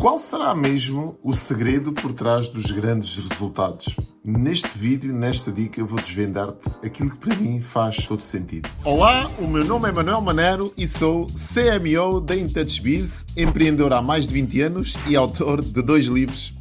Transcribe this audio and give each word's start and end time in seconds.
Qual 0.00 0.18
será 0.18 0.54
mesmo 0.54 1.18
o 1.22 1.34
segredo 1.34 1.92
por 1.92 2.14
trás 2.14 2.48
dos 2.48 2.70
grandes 2.70 3.16
resultados? 3.16 3.94
Neste 4.24 4.68
vídeo, 4.78 5.12
nesta 5.12 5.52
dica, 5.52 5.84
vou 5.84 6.00
desvendar-te 6.00 6.70
aquilo 6.82 7.10
que 7.10 7.18
para 7.18 7.36
mim 7.36 7.60
faz 7.60 7.98
todo 8.06 8.22
sentido. 8.22 8.66
Olá, 8.82 9.30
o 9.38 9.46
meu 9.46 9.62
nome 9.62 9.90
é 9.90 9.92
Manuel 9.92 10.22
Manero 10.22 10.72
e 10.74 10.88
sou 10.88 11.26
CMO 11.26 12.18
da 12.18 12.34
IntouchBiz, 12.34 13.26
empreendedor 13.36 13.92
há 13.92 14.00
mais 14.00 14.26
de 14.26 14.32
20 14.32 14.60
anos 14.62 14.96
e 15.06 15.14
autor 15.14 15.60
de 15.60 15.82
dois 15.82 16.06
livros 16.06 16.54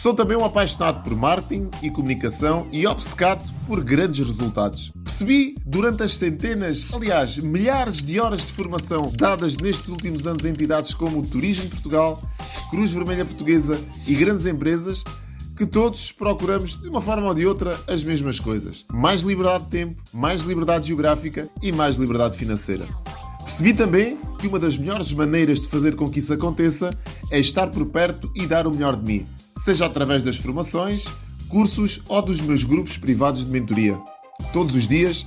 Sou 0.00 0.14
também 0.14 0.36
um 0.36 0.44
apaixonado 0.44 1.02
por 1.02 1.16
marketing 1.16 1.70
e 1.82 1.90
comunicação 1.90 2.68
e 2.70 2.86
obcecado 2.86 3.52
por 3.66 3.82
grandes 3.82 4.24
resultados. 4.24 4.92
Percebi 5.02 5.56
durante 5.66 6.04
as 6.04 6.14
centenas, 6.14 6.86
aliás, 6.92 7.36
milhares 7.36 7.96
de 7.96 8.20
horas 8.20 8.46
de 8.46 8.52
formação 8.52 9.10
dadas 9.18 9.56
nestes 9.56 9.88
últimos 9.88 10.24
anos 10.28 10.44
a 10.44 10.48
entidades 10.48 10.94
como 10.94 11.18
o 11.18 11.26
Turismo 11.26 11.70
Portugal, 11.70 12.22
Cruz 12.70 12.90
Vermelha 12.90 13.24
Portuguesa 13.24 13.78
e 14.06 14.14
grandes 14.14 14.46
empresas 14.46 15.02
que 15.56 15.66
todos 15.66 16.12
procuramos, 16.12 16.80
de 16.80 16.88
uma 16.88 17.00
forma 17.00 17.26
ou 17.26 17.34
de 17.34 17.46
outra, 17.46 17.78
as 17.88 18.04
mesmas 18.04 18.38
coisas: 18.38 18.84
mais 18.92 19.22
liberdade 19.22 19.64
de 19.64 19.70
tempo, 19.70 20.02
mais 20.12 20.42
liberdade 20.42 20.88
geográfica 20.88 21.48
e 21.62 21.72
mais 21.72 21.96
liberdade 21.96 22.36
financeira. 22.36 22.86
Percebi 23.42 23.72
também 23.72 24.18
que 24.38 24.46
uma 24.46 24.58
das 24.58 24.76
melhores 24.76 25.12
maneiras 25.12 25.60
de 25.60 25.68
fazer 25.68 25.96
com 25.96 26.10
que 26.10 26.18
isso 26.18 26.32
aconteça 26.32 26.96
é 27.30 27.40
estar 27.40 27.68
por 27.68 27.86
perto 27.86 28.30
e 28.34 28.46
dar 28.46 28.66
o 28.66 28.70
melhor 28.70 28.94
de 28.94 29.04
mim 29.04 29.26
seja 29.64 29.86
através 29.86 30.22
das 30.22 30.36
formações, 30.36 31.04
cursos 31.48 32.00
ou 32.08 32.22
dos 32.22 32.40
meus 32.40 32.64
grupos 32.64 32.96
privados 32.96 33.44
de 33.44 33.50
mentoria. 33.50 33.98
Todos 34.52 34.74
os 34.74 34.86
dias, 34.86 35.26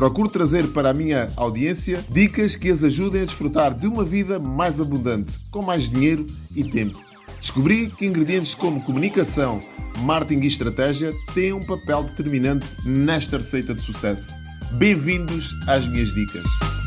procuro 0.00 0.30
trazer 0.30 0.68
para 0.68 0.88
a 0.88 0.94
minha 0.94 1.30
audiência 1.36 2.02
dicas 2.08 2.56
que 2.56 2.70
as 2.70 2.82
ajudem 2.82 3.20
a 3.20 3.24
desfrutar 3.26 3.74
de 3.74 3.86
uma 3.86 4.02
vida 4.02 4.38
mais 4.38 4.80
abundante, 4.80 5.38
com 5.50 5.60
mais 5.60 5.90
dinheiro 5.90 6.26
e 6.56 6.64
tempo. 6.64 6.98
Descobri 7.38 7.90
que 7.90 8.06
ingredientes 8.06 8.54
como 8.54 8.80
comunicação, 8.80 9.60
marketing 9.98 10.40
e 10.40 10.46
estratégia 10.46 11.12
têm 11.34 11.52
um 11.52 11.62
papel 11.62 12.04
determinante 12.04 12.66
nesta 12.82 13.36
receita 13.36 13.74
de 13.74 13.82
sucesso. 13.82 14.34
Bem-vindos 14.72 15.54
às 15.68 15.86
minhas 15.86 16.08
dicas. 16.14 16.79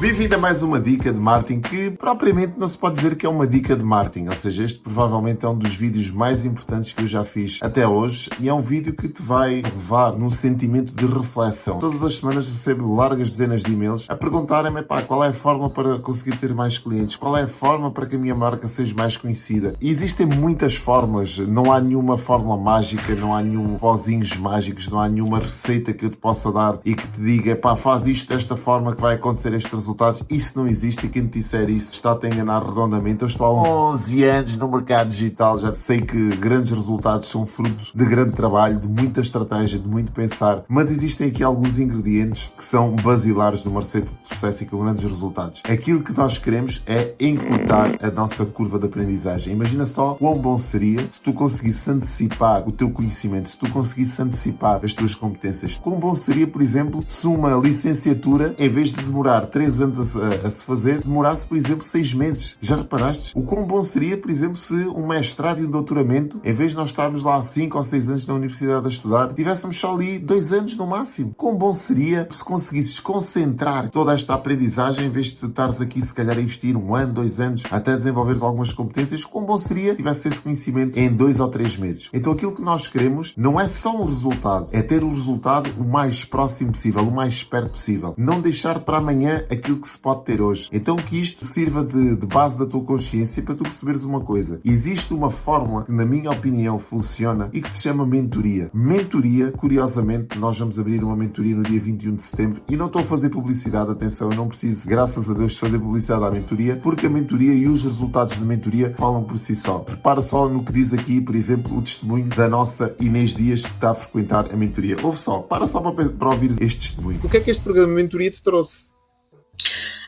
Bem-vindo 0.00 0.34
a 0.34 0.38
mais 0.38 0.62
uma 0.62 0.80
dica 0.80 1.12
de 1.12 1.20
marketing 1.20 1.60
que 1.60 1.90
propriamente 1.90 2.54
não 2.56 2.66
se 2.66 2.78
pode 2.78 2.96
dizer 2.96 3.16
que 3.16 3.26
é 3.26 3.28
uma 3.28 3.46
dica 3.46 3.76
de 3.76 3.84
marketing, 3.84 4.28
ou 4.28 4.34
seja, 4.34 4.64
este 4.64 4.80
provavelmente 4.80 5.44
é 5.44 5.48
um 5.50 5.54
dos 5.54 5.74
vídeos 5.74 6.10
mais 6.10 6.46
importantes 6.46 6.90
que 6.90 7.02
eu 7.02 7.06
já 7.06 7.22
fiz 7.22 7.58
até 7.60 7.86
hoje 7.86 8.30
e 8.40 8.48
é 8.48 8.54
um 8.54 8.62
vídeo 8.62 8.94
que 8.94 9.10
te 9.10 9.20
vai 9.20 9.56
levar 9.60 10.16
num 10.16 10.30
sentimento 10.30 10.96
de 10.96 11.04
reflexão. 11.04 11.78
Todas 11.78 12.02
as 12.02 12.14
semanas 12.14 12.48
recebo 12.48 12.94
largas 12.94 13.28
dezenas 13.28 13.62
de 13.62 13.74
e-mails 13.74 14.08
a 14.08 14.16
perguntarem-me 14.16 14.82
qual 15.06 15.22
é 15.22 15.28
a 15.28 15.32
forma 15.34 15.68
para 15.68 15.98
conseguir 15.98 16.34
ter 16.38 16.54
mais 16.54 16.78
clientes, 16.78 17.16
qual 17.16 17.36
é 17.36 17.42
a 17.42 17.46
forma 17.46 17.90
para 17.90 18.06
que 18.06 18.16
a 18.16 18.18
minha 18.18 18.34
marca 18.34 18.66
seja 18.66 18.94
mais 18.94 19.18
conhecida. 19.18 19.74
E 19.82 19.90
existem 19.90 20.24
muitas 20.24 20.76
formas, 20.76 21.36
não 21.36 21.70
há 21.70 21.78
nenhuma 21.78 22.16
fórmula 22.16 22.56
mágica, 22.56 23.14
não 23.14 23.34
há 23.34 23.42
nenhum 23.42 23.76
pozinhos 23.76 24.34
mágicos, 24.34 24.88
não 24.88 24.98
há 24.98 25.10
nenhuma 25.10 25.40
receita 25.40 25.92
que 25.92 26.06
eu 26.06 26.10
te 26.10 26.16
possa 26.16 26.50
dar 26.50 26.78
e 26.86 26.94
que 26.94 27.06
te 27.06 27.20
diga, 27.20 27.54
pá, 27.54 27.76
faz 27.76 28.06
isto 28.06 28.32
desta 28.32 28.56
forma 28.56 28.94
que 28.94 29.02
vai 29.02 29.16
acontecer 29.16 29.52
este 29.52 29.68
resultado 29.68 29.89
resultados. 29.90 30.22
Isso 30.30 30.52
não 30.56 30.66
existe 30.66 31.06
e 31.06 31.08
quem 31.08 31.26
te 31.26 31.40
disser 31.40 31.68
isso 31.70 31.92
está-te 31.92 32.26
a 32.26 32.30
enganar 32.30 32.64
redondamente. 32.64 33.22
Eu 33.22 33.28
estou 33.28 33.46
há 33.46 33.90
11 33.92 34.24
anos 34.24 34.56
no 34.56 34.68
mercado 34.68 35.08
digital, 35.08 35.58
já 35.58 35.72
sei 35.72 36.00
que 36.00 36.36
grandes 36.36 36.72
resultados 36.72 37.28
são 37.28 37.46
fruto 37.46 37.86
de 37.94 38.04
grande 38.04 38.32
trabalho, 38.36 38.78
de 38.78 38.88
muita 38.88 39.20
estratégia, 39.20 39.78
de 39.78 39.88
muito 39.88 40.12
pensar, 40.12 40.64
mas 40.68 40.90
existem 40.90 41.28
aqui 41.28 41.42
alguns 41.42 41.78
ingredientes 41.78 42.50
que 42.56 42.64
são 42.64 42.94
basilares 42.96 43.62
de 43.62 43.68
uma 43.68 43.80
receita 43.80 44.10
de 44.22 44.28
sucesso 44.28 44.62
e 44.62 44.66
com 44.66 44.82
grandes 44.82 45.04
resultados. 45.04 45.62
Aquilo 45.68 46.02
que 46.02 46.16
nós 46.16 46.38
queremos 46.38 46.82
é 46.86 47.14
encurtar 47.20 47.98
a 48.02 48.10
nossa 48.10 48.44
curva 48.46 48.78
de 48.78 48.86
aprendizagem. 48.86 49.52
Imagina 49.52 49.86
só 49.86 50.14
quão 50.14 50.34
bom 50.34 50.56
seria 50.58 51.00
se 51.10 51.20
tu 51.20 51.32
conseguisse 51.32 51.90
antecipar 51.90 52.68
o 52.68 52.72
teu 52.72 52.90
conhecimento, 52.90 53.48
se 53.48 53.58
tu 53.58 53.68
conseguisse 53.70 54.20
antecipar 54.22 54.80
as 54.82 54.92
tuas 54.92 55.14
competências. 55.14 55.76
Quão 55.76 55.98
bom 55.98 56.14
seria, 56.14 56.46
por 56.46 56.62
exemplo, 56.62 57.02
se 57.06 57.26
uma 57.26 57.54
licenciatura, 57.54 58.54
em 58.58 58.68
vez 58.68 58.88
de 58.88 59.02
demorar 59.02 59.46
3 59.46 59.79
anos 59.80 60.16
a, 60.16 60.46
a, 60.46 60.50
se 60.50 60.64
fazer 60.64 61.00
demorasse, 61.02 61.46
por 61.46 61.56
exemplo, 61.56 61.84
seis 61.84 62.12
meses. 62.12 62.56
Já 62.60 62.76
reparaste? 62.76 63.32
O 63.34 63.42
quão 63.42 63.66
bom 63.66 63.82
seria, 63.82 64.16
por 64.16 64.30
exemplo, 64.30 64.56
se 64.56 64.74
um 64.74 65.06
mestrado 65.06 65.62
e 65.62 65.66
um 65.66 65.70
doutoramento, 65.70 66.40
em 66.44 66.52
vez 66.52 66.70
de 66.70 66.76
nós 66.76 66.90
estarmos 66.90 67.22
lá 67.22 67.40
cinco 67.42 67.78
ou 67.78 67.84
seis 67.84 68.08
anos 68.08 68.26
na 68.26 68.34
universidade 68.34 68.86
a 68.86 68.88
estudar, 68.88 69.32
tivéssemos 69.32 69.78
só 69.78 69.94
ali 69.94 70.18
dois 70.18 70.52
anos 70.52 70.76
no 70.76 70.86
máximo. 70.86 71.34
Quão 71.36 71.56
bom 71.56 71.72
seria 71.72 72.26
se 72.30 72.44
conseguisses 72.44 73.00
concentrar 73.00 73.90
toda 73.90 74.12
esta 74.12 74.34
aprendizagem, 74.34 75.06
em 75.06 75.10
vez 75.10 75.32
de 75.32 75.46
estares 75.46 75.80
aqui, 75.80 76.00
se 76.00 76.12
calhar, 76.12 76.36
a 76.36 76.40
investir 76.40 76.76
um 76.76 76.94
ano, 76.94 77.12
dois 77.12 77.40
anos, 77.40 77.62
até 77.70 77.92
desenvolveres 77.92 78.42
algumas 78.42 78.72
competências, 78.72 79.24
quão 79.24 79.44
bom 79.44 79.58
seria 79.58 79.90
se 79.90 79.96
tivesse 79.96 80.28
esse 80.28 80.40
conhecimento 80.40 80.98
em 80.98 81.08
dois 81.08 81.40
ou 81.40 81.48
três 81.48 81.76
meses. 81.76 82.08
Então 82.12 82.32
aquilo 82.32 82.52
que 82.52 82.62
nós 82.62 82.86
queremos 82.86 83.34
não 83.36 83.60
é 83.60 83.68
só 83.68 83.96
um 83.96 84.04
resultado, 84.04 84.68
é 84.72 84.82
ter 84.82 85.02
o 85.02 85.10
resultado 85.10 85.70
o 85.78 85.84
mais 85.84 86.24
próximo 86.24 86.72
possível, 86.72 87.02
o 87.02 87.12
mais 87.12 87.42
perto 87.42 87.70
possível. 87.70 88.14
Não 88.16 88.40
deixar 88.40 88.80
para 88.80 88.98
amanhã 88.98 89.44
aquilo 89.50 89.69
que 89.76 89.88
se 89.88 89.98
pode 89.98 90.24
ter 90.24 90.40
hoje. 90.40 90.68
Então 90.72 90.96
que 90.96 91.18
isto 91.18 91.44
sirva 91.44 91.84
de, 91.84 92.16
de 92.16 92.26
base 92.26 92.58
da 92.58 92.66
tua 92.66 92.82
consciência 92.82 93.42
para 93.42 93.54
tu 93.54 93.64
perceberes 93.64 94.04
uma 94.04 94.20
coisa. 94.20 94.60
Existe 94.64 95.12
uma 95.12 95.30
fórmula 95.30 95.84
que, 95.84 95.92
na 95.92 96.04
minha 96.04 96.30
opinião, 96.30 96.78
funciona 96.78 97.50
e 97.52 97.60
que 97.60 97.72
se 97.72 97.82
chama 97.82 98.06
mentoria. 98.06 98.70
Mentoria, 98.72 99.52
curiosamente, 99.52 100.38
nós 100.38 100.58
vamos 100.58 100.78
abrir 100.78 101.02
uma 101.02 101.16
mentoria 101.16 101.54
no 101.54 101.62
dia 101.62 101.80
21 101.80 102.14
de 102.14 102.22
setembro 102.22 102.62
e 102.68 102.76
não 102.76 102.86
estou 102.86 103.02
a 103.02 103.04
fazer 103.04 103.30
publicidade, 103.30 103.90
atenção, 103.90 104.30
eu 104.30 104.36
não 104.36 104.48
preciso, 104.48 104.88
graças 104.88 105.28
a 105.30 105.34
Deus, 105.34 105.52
de 105.52 105.58
fazer 105.58 105.78
publicidade 105.78 106.24
à 106.24 106.30
mentoria, 106.30 106.76
porque 106.76 107.06
a 107.06 107.10
mentoria 107.10 107.52
e 107.52 107.66
os 107.66 107.84
resultados 107.84 108.38
da 108.38 108.44
mentoria 108.44 108.94
falam 108.96 109.24
por 109.24 109.36
si 109.38 109.56
só. 109.56 109.78
Prepara 109.78 110.20
só 110.20 110.48
no 110.48 110.62
que 110.62 110.72
diz 110.72 110.92
aqui, 110.92 111.20
por 111.20 111.34
exemplo, 111.34 111.76
o 111.76 111.82
testemunho 111.82 112.28
da 112.28 112.48
nossa 112.48 112.94
Inês 113.00 113.34
Dias 113.34 113.62
que 113.62 113.72
está 113.72 113.90
a 113.90 113.94
frequentar 113.94 114.52
a 114.52 114.56
mentoria. 114.56 114.96
Ouve 115.02 115.18
só, 115.18 115.38
para 115.40 115.66
só 115.66 115.80
para, 115.80 116.08
para 116.10 116.28
ouvir 116.28 116.54
este 116.60 116.88
testemunho. 116.88 117.20
O 117.22 117.28
que 117.28 117.36
é 117.36 117.40
que 117.40 117.50
este 117.50 117.62
programa 117.62 117.88
de 117.88 118.02
mentoria 118.02 118.30
te 118.30 118.42
trouxe? 118.42 118.89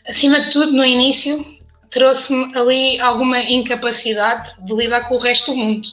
Acima 0.09 0.41
de 0.41 0.51
tudo, 0.51 0.73
no 0.73 0.85
início, 0.85 1.45
trouxe-me 1.91 2.57
ali 2.57 2.99
alguma 2.99 3.39
incapacidade 3.41 4.55
de 4.59 4.75
lidar 4.75 5.03
com 5.03 5.15
o 5.15 5.19
resto 5.19 5.53
do 5.53 5.57
mundo, 5.57 5.89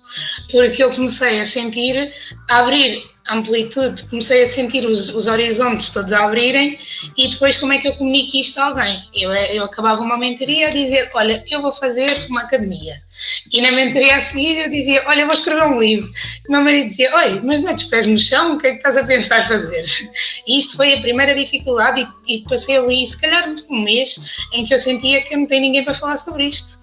porque 0.49 0.81
eu 0.83 0.89
comecei 0.91 1.39
a 1.41 1.45
sentir, 1.45 2.13
a 2.49 2.59
abrir 2.59 3.03
amplitude, 3.29 4.03
comecei 4.05 4.43
a 4.43 4.49
sentir 4.49 4.85
os, 4.85 5.09
os, 5.09 5.27
horizontes 5.27 5.89
todos 5.89 6.11
a 6.11 6.25
abrirem 6.25 6.79
e 7.15 7.27
depois 7.27 7.57
como 7.57 7.73
é 7.73 7.77
que 7.77 7.87
eu 7.87 7.93
comunico 7.93 8.35
isto 8.37 8.59
a 8.59 8.65
alguém? 8.65 9.03
Eu, 9.13 9.31
eu 9.31 9.63
acabava 9.63 10.01
uma 10.01 10.17
mentoria 10.17 10.69
a 10.69 10.71
dizer, 10.71 11.11
olha, 11.13 11.43
eu 11.49 11.61
vou 11.61 11.71
fazer 11.71 12.25
uma 12.29 12.41
academia. 12.41 13.01
E 13.51 13.61
na 13.61 13.71
mentoria 13.71 14.17
a 14.17 14.21
seguir 14.21 14.57
eu 14.57 14.69
dizia, 14.69 15.03
olha, 15.07 15.25
vou 15.25 15.33
escrever 15.33 15.63
um 15.63 15.79
livro. 15.79 16.09
E 16.09 16.49
o 16.49 16.51
meu 16.51 16.61
marido 16.61 16.89
dizia, 16.89 17.15
oi, 17.15 17.41
mas 17.43 17.61
metes 17.61 17.85
pés 17.85 18.07
no 18.07 18.17
chão, 18.17 18.55
o 18.55 18.57
que 18.57 18.67
é 18.67 18.71
que 18.71 18.77
estás 18.77 18.97
a 18.97 19.03
pensar 19.03 19.47
fazer? 19.47 19.85
E 20.47 20.57
isto 20.57 20.75
foi 20.75 20.93
a 20.93 21.01
primeira 21.01 21.35
dificuldade 21.35 22.07
e, 22.27 22.35
e 22.37 22.43
passei 22.43 22.77
ali, 22.77 23.05
se 23.05 23.19
calhar 23.19 23.53
um 23.69 23.81
mês, 23.81 24.19
em 24.53 24.65
que 24.65 24.73
eu 24.73 24.79
sentia 24.79 25.21
que 25.21 25.33
eu 25.33 25.39
não 25.39 25.45
tenho 25.45 25.61
ninguém 25.61 25.83
para 25.83 25.93
falar 25.93 26.17
sobre 26.17 26.45
isto 26.45 26.79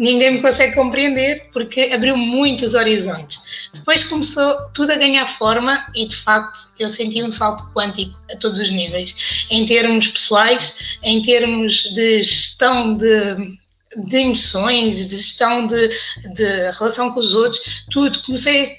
ninguém 0.00 0.32
me 0.32 0.40
consegue 0.40 0.74
compreender 0.74 1.50
porque 1.52 1.90
abriu 1.92 2.16
muitos 2.16 2.72
horizontes. 2.74 3.42
Depois 3.74 4.02
começou 4.02 4.56
tudo 4.72 4.92
a 4.92 4.96
ganhar 4.96 5.26
forma 5.26 5.86
e 5.94 6.08
de 6.08 6.16
facto 6.16 6.58
eu 6.78 6.88
senti 6.88 7.22
um 7.22 7.30
salto 7.30 7.70
quântico 7.74 8.18
a 8.32 8.36
todos 8.36 8.58
os 8.58 8.70
níveis, 8.70 9.46
em 9.50 9.66
termos 9.66 10.08
pessoais, 10.08 10.98
em 11.02 11.20
termos 11.20 11.82
de 11.94 12.22
gestão 12.22 12.96
de 12.96 13.59
de 13.96 14.16
emoções, 14.16 15.08
de 15.08 15.16
gestão 15.16 15.66
de, 15.66 15.88
de 16.34 16.70
relação 16.78 17.12
com 17.12 17.20
os 17.20 17.34
outros, 17.34 17.84
tudo. 17.90 18.22
Comecei, 18.22 18.78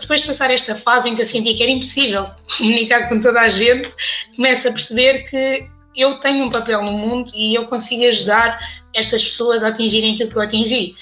depois 0.00 0.22
de 0.22 0.26
passar 0.26 0.50
esta 0.50 0.74
fase 0.74 1.08
em 1.08 1.14
que 1.14 1.22
eu 1.22 1.26
sentia 1.26 1.54
que 1.54 1.62
era 1.62 1.72
impossível 1.72 2.26
comunicar 2.58 3.08
com 3.08 3.20
toda 3.20 3.40
a 3.40 3.48
gente, 3.48 3.90
começo 4.34 4.68
a 4.68 4.72
perceber 4.72 5.24
que 5.24 5.68
eu 5.96 6.18
tenho 6.18 6.46
um 6.46 6.50
papel 6.50 6.82
no 6.82 6.92
mundo 6.92 7.32
e 7.34 7.54
eu 7.54 7.66
consigo 7.66 8.04
ajudar 8.04 8.58
estas 8.92 9.22
pessoas 9.22 9.62
a 9.62 9.68
atingirem 9.68 10.14
aquilo 10.14 10.30
que 10.30 10.36
eu 10.36 10.42
atingi. 10.42 10.96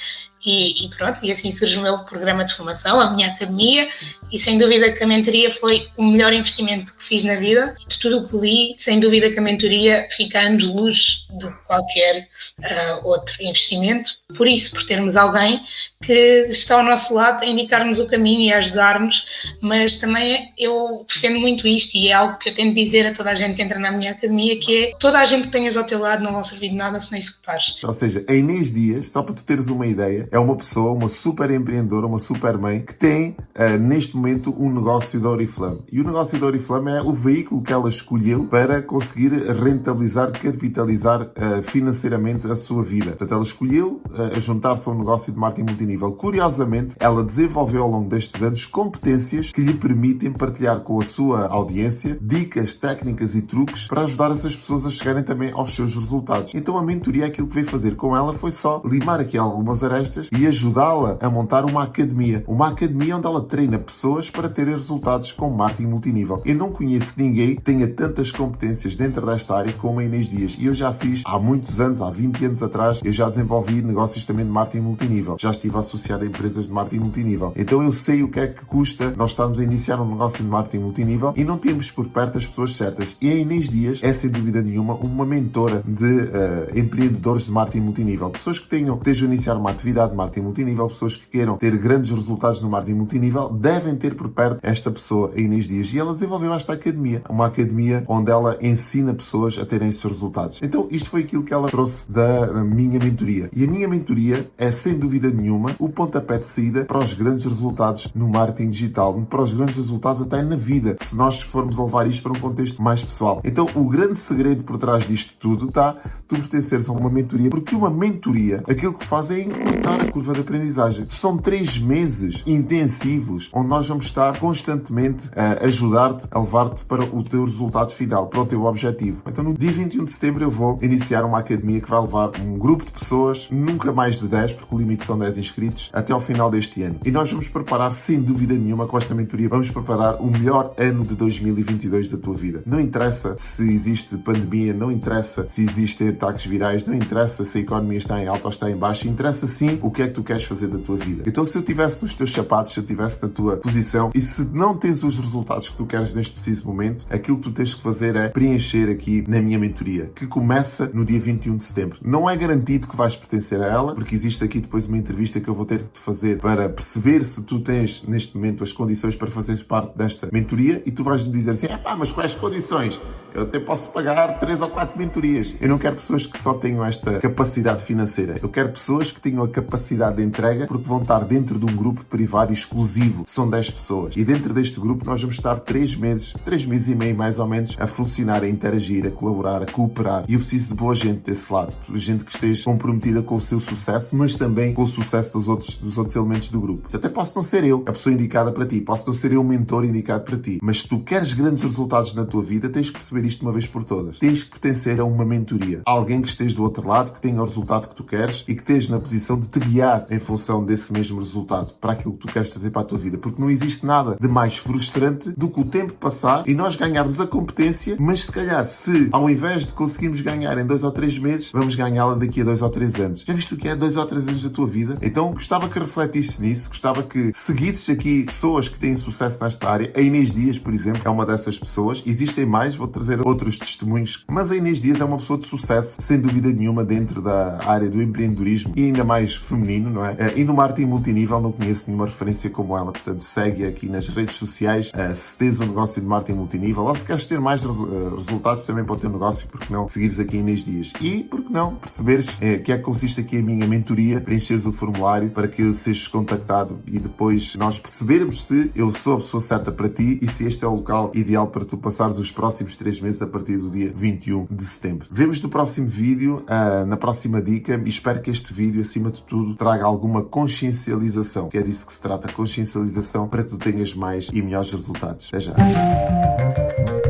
E, 0.45 0.85
e, 0.85 0.89
pronto, 0.89 1.25
e 1.25 1.31
assim 1.31 1.51
surge 1.53 1.79
o 1.79 1.83
meu 1.83 1.99
programa 2.01 2.45
de 2.45 2.55
formação, 2.55 3.01
a 3.01 3.11
minha 3.11 3.29
academia, 3.29 3.89
e 4.33 4.39
sem 4.39 4.59
dúvida 4.59 4.91
que 4.91 5.05
a 5.05 5.07
mentoria 5.07 5.51
foi 5.53 5.89
o 5.97 6.05
melhor 6.05 6.33
investimento 6.33 6.93
que 6.95 7.05
fiz 7.05 7.23
na 7.23 7.37
vida. 7.37 7.77
De 7.87 7.99
tudo 7.99 8.19
o 8.19 8.29
que 8.29 8.37
li, 8.37 8.75
sem 8.77 8.99
dúvida 8.99 9.31
que 9.31 9.39
a 9.39 9.43
mentoria 9.43 10.09
fica 10.11 10.41
anos 10.41 10.65
luz 10.65 11.27
de 11.31 11.49
qualquer 11.67 12.29
uh, 12.59 13.07
outro 13.07 13.37
investimento. 13.41 14.11
Por 14.37 14.49
isso, 14.49 14.73
por 14.73 14.85
termos 14.85 15.17
alguém 15.17 15.61
que 16.03 16.13
está 16.49 16.77
ao 16.77 16.83
nosso 16.83 17.15
lado 17.15 17.43
a 17.43 17.47
indicar-nos 17.47 17.99
o 17.99 18.07
caminho 18.07 18.41
e 18.41 18.53
a 18.53 18.59
ajudar-nos, 18.59 19.55
mas 19.61 19.99
também 19.99 20.53
eu 20.59 21.07
defendo 21.09 21.39
muito 21.39 21.67
isto 21.69 21.95
e 21.95 22.09
é 22.09 22.13
algo 22.13 22.39
que 22.39 22.49
eu 22.49 22.55
tento 22.55 22.75
dizer 22.75 23.07
a 23.07 23.13
toda 23.13 23.31
a 23.31 23.35
gente 23.35 23.55
que 23.55 23.63
entra 23.63 23.79
na 23.79 23.93
minha 23.93 24.13
academia, 24.13 24.59
que 24.59 24.85
é 24.85 24.93
toda 24.99 25.19
a 25.19 25.25
gente 25.25 25.45
que 25.45 25.53
tenhas 25.53 25.77
ao 25.77 25.85
teu 25.85 26.01
lado 26.01 26.25
não 26.25 26.33
vão 26.33 26.43
servir 26.43 26.71
de 26.71 26.75
nada 26.75 27.01
se 27.01 27.13
não 27.13 27.19
executares. 27.19 27.77
Ou 27.83 27.93
seja, 27.93 28.25
a 28.29 28.35
Inês 28.35 28.73
Dias, 28.73 29.09
só 29.09 29.23
para 29.23 29.35
tu 29.35 29.45
teres 29.45 29.69
uma 29.69 29.87
ideia, 29.87 30.29
é 30.33 30.39
uma 30.39 30.57
pessoa, 30.57 30.93
uma 30.93 31.09
super 31.09 31.51
empreendedora, 31.51 32.07
uma 32.07 32.19
super 32.19 32.57
mãe 32.57 32.81
que 32.81 32.95
tem 32.95 33.37
uh, 33.55 33.79
neste 33.79 34.17
momento 34.17 34.55
um 34.59 34.73
negócio 34.73 35.21
da 35.21 35.29
Oriflame. 35.29 35.83
E 35.93 36.01
o 36.01 36.05
negócio 36.05 36.41
da 36.41 36.47
Oriflame 36.47 36.91
é 36.91 37.03
o 37.03 37.13
veículo 37.13 37.61
que 37.61 37.71
ela 37.71 37.87
escolheu 37.87 38.45
para 38.45 38.81
conseguir 38.81 39.31
rentabilizar, 39.31 40.33
capitalizar 40.33 41.21
uh, 41.21 41.63
financeiramente 41.63 42.47
a 42.51 42.57
sua 42.57 42.83
vida. 42.83 43.11
Portanto, 43.11 43.35
ela 43.35 43.43
escolheu 43.43 44.01
uh, 44.09 44.41
juntar-se 44.41 44.89
a 44.89 44.93
um 44.93 44.99
negócio 44.99 45.31
de 45.31 45.39
marketing 45.39 45.69
multinível. 45.69 46.11
Curiosamente, 46.13 46.97
ela 46.99 47.23
desenvolveu 47.23 47.83
ao 47.83 47.91
longo 47.91 48.09
destes 48.09 48.43
anos 48.43 48.65
competências 48.65 49.53
que 49.53 49.61
lhe 49.61 49.75
permitem 49.75 50.33
partilhar 50.33 50.81
com 50.81 50.99
a 50.99 51.05
sua 51.05 51.47
audiência 51.49 52.17
dicas, 52.19 52.75
técnicas 52.75 53.35
e 53.35 53.43
truques 53.43 53.87
para 53.87 54.05
ajudar 54.05 54.31
essas 54.31 54.57
pessoas 54.57 54.87
a 54.87 54.91
chegarem 54.91 55.23
também 55.23 55.51
aos 55.53 55.75
seus 55.75 55.95
resultados. 55.95 56.55
Então 56.55 56.79
a 56.79 56.83
mentoria, 56.83 57.27
aquilo 57.27 57.47
que 57.47 57.55
veio 57.57 57.67
fazer 57.67 57.97
com 57.97 58.17
ela 58.17 58.33
foi 58.33 58.51
só 58.51 58.81
limar 58.87 59.21
aqui 59.21 59.37
algumas 59.37 59.85
arestas 59.85 60.22
e 60.33 60.47
ajudá-la 60.47 61.19
a 61.21 61.31
montar 61.31 61.65
uma 61.65 61.85
academia. 61.85 62.45
Uma 62.47 62.69
academia 62.69 63.17
onde 63.17 63.27
ela 63.27 63.43
treina 63.43 63.79
pessoas 63.79 64.31
para 64.31 64.49
terem 64.49 64.75
resultados 64.75 65.33
com 65.33 65.51
marketing 65.51 65.89
multinível. 65.89 66.43
Eu 66.45 66.55
não 66.55 66.73
conheço 66.73 67.15
ninguém 67.17 67.57
que 67.57 67.63
tenha 67.63 67.89
tantas 67.89 68.31
competências 68.31 68.97
dentro 68.97 69.25
desta 69.27 69.57
área 69.57 69.73
como 69.73 70.01
a 70.01 70.05
Inês 70.05 70.29
Dias. 70.29 70.57
E 70.59 70.67
eu 70.67 70.75
já 70.75 70.93
fiz 70.93 71.23
há 71.25 71.39
muitos 71.39 71.81
anos, 71.81 72.03
há 72.03 72.11
20 72.11 72.45
anos 72.47 72.63
atrás, 72.63 73.01
eu 73.05 73.13
já 73.13 73.29
desenvolvi 73.29 73.83
negócios 73.83 74.25
também 74.25 74.45
de 74.45 74.51
marketing 74.51 74.85
multinível. 74.85 75.37
Já 75.39 75.51
estive 75.51 75.79
associado 75.79 76.25
a 76.25 76.27
empresas 76.27 76.67
de 76.67 76.73
marketing 76.73 77.03
multinível. 77.03 77.53
Então 77.57 77.83
eu 77.83 77.93
sei 77.93 78.23
o 78.23 78.29
que 78.29 78.41
é 78.41 78.47
que 78.47 78.65
custa 78.65 79.13
nós 79.17 79.31
estarmos 79.31 79.59
a 79.59 79.63
iniciar 79.63 80.01
um 80.01 80.09
negócio 80.09 80.43
de 80.43 80.51
marketing 80.51 80.85
multinível 80.85 81.33
e 81.37 81.45
não 81.45 81.59
temos 81.59 81.91
por 81.91 82.09
perto 82.09 82.39
as 82.39 82.47
pessoas 82.47 82.77
certas. 82.77 83.17
E 83.21 83.31
a 83.31 83.35
Inês 83.35 83.69
Dias 83.69 84.01
é 84.03 84.13
sem 84.13 84.31
dúvida 84.31 84.63
nenhuma 84.63 84.95
uma 84.95 85.25
mentora 85.25 85.83
de 85.87 86.05
uh, 86.05 86.79
empreendedores 86.79 87.47
de 87.47 87.53
marketing 87.53 87.85
multinível. 87.85 88.31
Pessoas 88.31 88.59
que 88.59 88.69
tenham, 88.69 88.97
estejam 88.97 89.29
a 89.29 89.33
iniciar 89.33 89.57
uma 89.57 89.71
atividade 89.71 90.12
de 90.13 90.17
marketing 90.17 90.45
multinível, 90.45 90.89
pessoas 90.89 91.17
que 91.17 91.27
queiram 91.27 91.57
ter 91.57 91.77
grandes 91.77 92.11
resultados 92.11 92.63
no 92.63 92.71
marketing 92.71 92.97
multinível, 92.97 93.49
devem 93.49 93.97
ter 93.97 94.15
por 94.15 94.29
perto 94.29 94.61
esta 94.63 94.91
pessoa, 94.91 95.33
a 95.35 95.41
Inês 95.41 95.67
Dias. 95.67 95.93
E 95.93 95.99
ela 95.99 96.13
desenvolveu 96.13 96.53
esta 96.55 96.75
academia. 96.75 97.23
Uma 97.29 97.47
academia 97.47 98.05
onde 98.07 98.31
ela 98.31 98.57
ensina 98.61 99.13
pessoas 99.13 99.59
a 99.59 99.67
terem 99.67 99.89
esses 99.89 100.03
resultados. 100.03 100.61
Então 100.63 100.87
isto 100.91 101.09
foi 101.09 101.23
aquilo 101.23 101.43
que 101.43 101.53
ela 101.53 101.69
trouxe 101.69 102.11
da 102.11 102.53
minha 102.63 102.99
mentoria. 102.99 103.51
E 103.53 103.65
a 103.65 103.67
minha 103.67 103.89
mentoria 103.89 104.51
é 104.57 104.71
sem 104.71 104.99
dúvida 104.99 105.31
nenhuma 105.31 105.75
o 105.79 105.89
pontapé 105.89 106.39
de 106.39 106.47
saída 106.47 106.85
para 106.85 106.99
os 106.99 107.13
grandes 107.13 107.45
resultados 107.45 108.09
no 108.15 108.29
marketing 108.29 108.71
digital, 108.71 109.15
para 109.29 109.43
os 109.43 109.53
grandes 109.53 109.77
resultados 109.77 110.23
até 110.23 110.43
na 110.43 110.57
vida, 110.57 110.97
se 111.01 111.17
nós 111.17 111.43
formos 111.43 111.79
levar 111.79 112.07
isto 112.07 112.23
para 112.23 112.33
um 112.33 112.41
contexto 112.41 112.83
mais 112.83 113.03
pessoal. 113.03 113.41
Então 113.45 113.67
o 113.75 113.89
grande 113.89 114.19
segredo 114.19 114.63
por 114.63 114.79
trás 114.79 115.07
disto 115.07 115.35
tudo 115.39 115.69
está 115.69 115.95
tu 116.29 116.37
pertenceres 116.37 116.89
a 116.89 116.93
uma 116.93 117.11
mentoria, 117.11 117.51
porque 117.51 117.75
uma 117.75 117.91
mentoria, 117.91 118.63
aquilo 118.69 118.93
que 118.93 119.05
faz 119.05 119.31
é 119.31 119.41
encurtar 119.41 120.02
curva 120.11 120.33
de 120.33 120.41
aprendizagem. 120.41 121.07
São 121.09 121.37
três 121.37 121.79
meses 121.79 122.43
intensivos 122.47 123.51
onde 123.53 123.69
nós 123.69 123.89
vamos 123.89 124.07
estar 124.07 124.39
constantemente 124.39 125.31
a 125.35 125.65
ajudar-te, 125.67 126.27
a 126.31 126.39
levar-te 126.39 126.85
para 126.85 127.05
o 127.05 127.23
teu 127.23 127.45
resultado 127.45 127.93
final, 127.93 128.27
para 128.27 128.41
o 128.41 128.47
teu 128.47 128.65
objetivo. 128.65 129.23
Então 129.27 129.45
no 129.45 129.55
dia 129.55 129.73
21 129.73 130.05
de 130.05 130.11
setembro 130.11 130.45
eu 130.45 130.51
vou 130.51 130.79
iniciar 130.83 131.25
uma 131.25 131.39
academia 131.39 131.81
que 131.81 131.89
vai 131.89 132.01
levar 132.01 132.31
um 132.41 132.55
grupo 132.55 132.85
de 132.85 132.93
pessoas, 132.93 133.49
nunca 133.51 133.93
mais 133.93 134.19
de 134.19 134.29
10, 134.29 134.53
porque 134.55 134.75
o 134.75 134.79
limite 134.79 135.05
são 135.05 135.19
10 135.19 135.39
inscritos, 135.39 135.91
até 135.93 136.13
ao 136.13 136.21
final 136.21 136.51
deste 136.51 136.83
ano. 136.83 137.01
E 137.05 137.11
nós 137.11 137.31
vamos 137.31 137.49
preparar, 137.49 137.93
sem 137.93 138.21
dúvida 138.21 138.55
nenhuma, 138.55 138.87
com 138.87 138.97
esta 138.97 139.15
mentoria, 139.15 139.49
vamos 139.49 139.71
preparar 139.71 140.21
o 140.21 140.31
melhor 140.31 140.75
ano 140.79 141.05
de 141.05 141.15
2022 141.15 142.09
da 142.09 142.19
tua 142.19 142.35
vida. 142.35 142.63
Não 142.67 142.81
interessa 142.81 143.37
se 143.39 143.69
existe 143.69 144.17
pandemia, 144.17 144.73
não 144.73 144.91
interessa 144.91 145.47
se 145.49 145.63
existem 145.63 146.09
ataques 146.09 146.47
virais, 146.47 146.85
não 146.85 146.95
interessa 146.95 147.45
se 147.45 147.59
a 147.59 147.61
economia 147.61 147.99
está 147.99 148.23
em 148.23 148.27
alta 148.27 148.45
ou 148.45 148.51
está 148.51 148.71
em 148.71 148.77
baixa, 148.77 149.09
interessa 149.09 149.47
sim 149.47 149.79
o 149.83 149.91
que 149.91 150.03
é 150.03 150.07
que 150.07 150.15
tu 150.15 150.23
queres 150.23 150.45
fazer 150.45 150.69
da 150.69 150.79
tua 150.79 150.97
vida. 150.97 151.25
Então, 151.27 151.45
se 151.45 151.57
eu 151.57 151.61
estivesse 151.61 152.03
nos 152.03 152.15
teus 152.15 152.33
sapatos, 152.33 152.73
se 152.73 152.79
eu 152.79 152.83
estivesse 152.83 153.23
na 153.23 153.29
tua 153.29 153.57
posição 153.57 154.11
e 154.15 154.21
se 154.21 154.45
não 154.47 154.77
tens 154.77 155.03
os 155.03 155.19
resultados 155.19 155.69
que 155.69 155.77
tu 155.77 155.87
queres 155.87 156.15
neste 156.15 156.35
preciso 156.35 156.67
momento, 156.67 157.07
aquilo 157.11 157.37
que 157.37 157.43
tu 157.45 157.53
tens 157.53 157.75
que 157.75 157.83
fazer 157.83 158.17
é 158.17 158.29
preencher 158.29 158.91
aqui 158.91 159.25
na 159.29 159.41
minha 159.41 159.59
mentoria, 159.59 160.11
que 160.15 160.27
começa 160.27 160.91
no 160.93 161.05
dia 161.05 161.21
21 161.21 161.57
de 161.57 161.63
setembro. 161.63 161.99
Não 162.05 162.29
é 162.29 162.37
garantido 162.37 162.89
que 162.89 162.97
vais 162.97 163.17
pertencer 163.17 163.61
a 163.61 163.67
ela, 163.67 163.95
porque 163.95 164.15
existe 164.15 164.43
aqui 164.45 164.61
depois 164.61 164.87
uma 164.87 164.99
entrevista 164.99 165.41
que 165.41 165.49
eu 165.49 165.55
vou 165.55 165.65
ter 165.65 165.81
que 165.81 165.93
te 165.93 166.01
fazer 166.01 166.39
para 166.39 166.69
perceber 166.69 167.25
se 167.25 167.43
tu 167.43 167.61
tens 167.61 168.03
neste 168.07 168.37
momento 168.37 168.63
as 168.63 168.73
condições 168.73 169.17
para 169.17 169.31
fazeres 169.31 169.63
parte 169.63 169.97
desta 169.97 170.29
mentoria 170.33 170.83
e 170.87 170.91
tu 170.91 171.05
vais 171.05 171.27
me 171.27 171.33
dizer 171.33 171.53
assim: 171.53 171.67
é 171.67 171.77
pá, 171.77 171.97
mas 171.97 172.13
quais 172.13 172.35
condições? 172.35 173.01
Eu 173.35 173.43
até 173.43 173.59
posso 173.59 173.91
pagar 173.91 174.39
3 174.39 174.63
ou 174.63 174.69
4 174.69 174.99
mentorias. 174.99 175.57
Eu 175.61 175.69
não 175.69 175.79
quero 175.79 175.97
pessoas 175.97 176.27
que 176.27 176.41
só 176.41 176.55
tenham 176.55 176.85
esta 176.85 177.19
capacidade 177.19 177.85
financeira. 177.85 178.37
Eu 178.43 178.49
quero 178.49 178.71
pessoas 178.71 179.11
que 179.11 179.21
tenham 179.21 179.43
a 179.43 179.49
capacidade 179.49 180.17
de 180.17 180.23
entrega 180.23 180.67
porque 180.67 180.87
vão 180.87 181.01
estar 181.01 181.25
dentro 181.25 181.59
de 181.59 181.65
um 181.65 181.75
grupo 181.75 182.05
privado 182.05 182.53
exclusivo. 182.53 183.25
São 183.27 183.49
10 183.49 183.71
pessoas. 183.71 184.15
E 184.17 184.25
dentro 184.25 184.53
deste 184.53 184.79
grupo 184.79 185.07
nós 185.07 185.21
vamos 185.21 185.37
estar 185.37 185.59
3 185.61 185.97
meses, 185.97 186.35
3 186.45 186.67
meses 186.67 186.89
e 186.89 186.95
meio 186.95 187.17
mais 187.17 187.39
ou 187.39 187.47
menos, 187.47 187.77
a 187.79 187.87
funcionar, 187.87 188.43
a 188.43 188.49
interagir, 188.49 189.07
a 189.07 189.11
colaborar, 189.11 189.63
a 189.63 189.67
cooperar. 189.67 190.25
E 190.29 190.35
eu 190.35 190.41
preciso 190.41 190.69
de 190.69 190.75
boa 190.75 190.95
gente 190.95 191.21
desse 191.21 191.53
lado. 191.53 191.75
Gente 191.95 192.25
que 192.25 192.33
esteja 192.33 192.65
comprometida 192.65 193.23
com 193.23 193.37
o 193.37 193.41
seu 193.41 193.61
sucesso, 193.61 194.15
mas 194.15 194.35
também 194.35 194.75
com 194.75 194.83
o 194.83 194.89
sucesso 194.89 195.39
dos 195.39 195.49
outros, 195.49 195.77
dos 195.77 195.97
outros 195.97 196.17
elementos 196.17 196.51
do 196.51 196.61
grupo. 196.61 196.89
Até 196.95 197.09
posso 197.09 197.37
não 197.37 197.43
ser 197.43 197.65
eu 197.65 197.83
a 197.87 197.93
pessoa 197.93 198.13
indicada 198.13 198.53
para 198.53 198.67
ti, 198.67 198.81
posso 198.81 199.09
não 199.09 199.17
ser 199.17 199.33
eu 199.33 199.41
o 199.41 199.45
mentor 199.45 199.85
indicado 199.85 200.25
para 200.25 200.37
ti. 200.37 200.59
Mas 200.63 200.81
se 200.81 200.89
tu 200.89 201.01
queres 201.01 201.33
grandes 201.33 201.63
resultados 201.63 202.15
na 202.15 202.25
tua 202.25 202.43
vida, 202.43 202.69
tens 202.69 202.91
que 202.91 202.99
perceber 202.99 203.22
isto 203.27 203.43
uma 203.43 203.53
vez 203.53 203.67
por 203.67 203.85
todas. 203.85 204.19
Tens 204.19 204.43
que 204.43 204.51
pertencer 204.51 205.01
a 205.01 205.05
uma 205.05 205.25
mentoria. 205.25 205.83
Alguém 205.85 206.21
que 206.21 206.29
esteja 206.29 206.57
do 206.57 206.63
outro 206.63 206.87
lado, 206.87 207.13
que 207.13 207.21
tenha 207.21 207.41
o 207.41 207.45
resultado 207.45 207.89
que 207.89 207.95
tu 207.95 208.05
queres 208.05 208.45
e 208.49 208.55
que 208.55 208.63
esteja 208.63 208.93
na 208.93 209.01
posição 209.01 209.39
de 209.39 209.49
te 209.49 209.59
guiar 209.59 210.07
em 210.11 210.19
função 210.19 210.65
desse 210.65 210.93
mesmo 210.93 211.19
resultado 211.19 211.73
para 211.81 211.93
aquilo 211.93 212.15
que 212.15 212.27
tu 212.27 212.33
queres 212.33 212.51
trazer 212.51 212.71
para 212.71 212.83
a 212.83 212.85
tua 212.85 212.99
vida. 212.99 213.19
Porque 213.19 213.41
não 213.41 213.51
existe 213.51 213.85
nada 213.87 214.17
de 214.21 214.29
mais 214.29 214.57
frustrante 214.57 215.31
do 215.31 215.49
que 215.49 215.61
o 215.61 215.65
tempo 215.65 215.93
passar 215.95 216.45
e 216.47 216.55
nós 216.55 216.77
ganharmos 216.77 217.21
a 217.21 217.27
competência, 217.27 217.97
mas 217.99 218.25
se 218.25 218.33
calhar 218.33 218.65
se 218.65 219.09
ao 219.13 219.29
invés 219.29 219.67
de 219.67 219.73
conseguirmos 219.73 220.21
ganhar 220.21 220.57
em 220.59 220.67
dois 220.67 220.85
ou 220.85 220.91
três 220.91 221.19
meses, 221.19 221.51
vamos 221.53 221.75
ganhá-la 221.75 222.15
daqui 222.15 222.41
a 222.41 222.45
dois 222.45 222.63
ou 222.63 222.71
três 222.71 222.95
anos. 222.97 223.25
Já 223.27 223.33
viste 223.33 223.55
o 223.55 223.57
que 223.57 223.69
é 223.69 223.77
dois 223.77 223.97
ou 223.97 224.07
três 224.07 224.27
anos 224.29 224.43
da 224.43 224.51
tua 224.51 224.67
vida? 224.67 224.99
Então 225.03 225.33
gostava 225.33 225.69
que 225.69 225.79
refletisses 225.79 226.39
nisso, 226.39 226.69
gostava 226.69 227.03
que 227.03 227.33
seguisses 227.35 227.89
aqui 227.91 228.25
pessoas 228.25 228.69
que 228.69 228.79
têm 228.79 228.97
sucesso 228.97 229.39
nesta 229.43 229.69
área. 229.69 229.93
A 229.97 230.01
Inês 230.01 230.33
Dias, 230.33 230.59
por 230.59 230.73
exemplo, 230.73 231.03
é 231.05 231.11
uma 231.11 231.27
dessas 231.27 231.59
pessoas. 231.59 232.03
Existem 232.07 232.47
mais, 232.47 232.75
vou 232.75 232.89
trazer 232.89 233.12
outros 233.21 233.59
testemunhos, 233.59 234.25
mas 234.29 234.51
a 234.51 234.57
Inês 234.57 234.81
Dias 234.81 235.01
é 235.01 235.05
uma 235.05 235.17
pessoa 235.17 235.39
de 235.39 235.47
sucesso, 235.47 235.97
sem 236.01 236.21
dúvida 236.21 236.51
nenhuma, 236.51 236.85
dentro 236.85 237.21
da 237.21 237.61
área 237.67 237.89
do 237.89 238.01
empreendedorismo 238.03 238.73
e 238.77 238.85
ainda 238.85 239.05
mais 239.05 239.35
feminino, 239.35 239.91
não 239.91 240.05
é? 240.05 240.17
Eh, 240.19 240.41
e 240.41 240.45
no 240.45 240.55
marketing 240.55 240.89
multinível 240.89 241.41
não 241.41 241.53
conheço 241.53 241.85
nenhuma 241.89 242.07
referência 242.07 242.51
como 242.51 242.77
ela, 242.77 242.93
portanto 242.93 243.21
segue 243.21 243.67
aqui 243.67 243.89
nas 243.89 244.09
redes 244.09 244.37
sociais 244.37 244.91
eh, 244.95 245.15
se 245.15 245.37
tens 245.37 245.61
um 245.61 245.67
negócio 245.67 246.01
de 246.01 246.07
marketing 246.07 246.39
multinível 246.39 246.85
ou 246.85 246.95
se 246.95 247.05
queres 247.05 247.27
ter 247.27 247.41
mais 247.41 247.65
eh, 247.65 247.69
resultados 248.15 248.65
também 248.65 248.85
para 248.85 248.95
o 248.95 248.99
teu 248.99 249.11
negócio, 249.11 249.47
porque 249.49 249.73
não 249.73 249.89
seguires 249.89 250.19
aqui 250.19 250.39
Inês 250.39 250.65
Dias 250.65 250.93
e, 251.01 251.25
porque 251.25 251.53
não, 251.53 251.75
perceberes 251.77 252.35
que 252.35 252.73
é 252.73 252.77
que 252.77 252.83
consiste 252.83 253.21
aqui 253.21 253.39
a 253.39 253.43
minha 253.43 253.67
mentoria, 253.67 254.21
preencheres 254.21 254.67
o 254.67 254.73
formulário 254.73 255.31
para 255.31 255.49
que 255.49 255.73
sejas 255.73 256.09
contactado 256.09 256.81
e 256.87 256.99
depois 256.99 257.55
nós 257.57 257.79
percebermos 257.79 258.45
se 258.45 258.71
eu 258.75 258.93
sou 258.93 259.15
a 259.15 259.17
pessoa 259.19 259.41
certa 259.41 259.71
para 259.73 259.89
ti 259.89 260.19
e 260.21 260.27
se 260.27 260.45
este 260.45 260.65
é 260.65 260.69
o 260.69 260.75
local 260.77 261.11
ideal 261.15 261.47
para 261.47 261.65
tu 261.65 261.77
passares 261.77 262.19
os 262.19 262.31
próximos 262.31 262.77
três 262.77 263.01
meses 263.03 263.21
a 263.21 263.27
partir 263.27 263.59
do 263.59 263.69
dia 263.69 263.93
21 263.95 264.47
de 264.51 264.65
setembro. 264.65 265.07
Vemos 265.11 265.41
no 265.41 265.49
próximo 265.49 265.87
vídeo, 265.87 266.45
uh, 266.49 266.87
na 266.87 266.97
próxima 266.97 267.43
dica 267.43 267.81
e 267.85 267.89
espero 267.89 268.21
que 268.21 268.31
este 268.31 268.53
vídeo, 268.55 268.81
acima 268.81 269.11
de 269.11 269.23
tudo, 269.23 269.55
traga 269.55 269.85
alguma 269.85 270.23
consciencialização, 270.23 271.49
que 271.49 271.59
é 271.59 271.63
disso 271.63 271.87
que 271.87 271.93
se 271.93 272.01
trata, 272.01 272.33
consciencialização 272.33 273.29
para 273.29 273.43
que 273.43 273.51
tu 273.51 273.59
tenhas 273.59 273.95
mais 273.95 274.29
e 274.33 274.41
melhores 274.41 274.73
resultados. 274.73 275.29
Até 275.29 275.41
já! 275.41 277.02